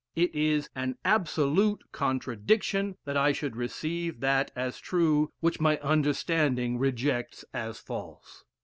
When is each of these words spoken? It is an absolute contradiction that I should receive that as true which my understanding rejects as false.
It 0.15 0.33
is 0.33 0.67
an 0.73 0.97
absolute 1.05 1.83
contradiction 1.91 2.97
that 3.05 3.15
I 3.15 3.33
should 3.33 3.55
receive 3.55 4.19
that 4.21 4.49
as 4.55 4.79
true 4.79 5.31
which 5.41 5.59
my 5.61 5.77
understanding 5.81 6.79
rejects 6.79 7.45
as 7.53 7.77
false. 7.77 8.43